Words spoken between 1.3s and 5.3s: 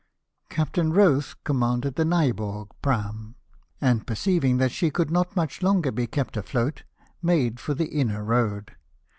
commanded the Nyehorg praam, and perceiving that she could